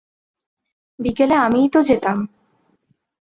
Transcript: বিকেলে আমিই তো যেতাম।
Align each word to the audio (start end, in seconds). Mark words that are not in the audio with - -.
বিকেলে 0.99 1.35
আমিই 1.35 1.67
তো 1.73 1.79
যেতাম। 1.83 2.17